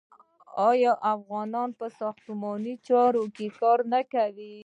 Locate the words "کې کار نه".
3.35-4.01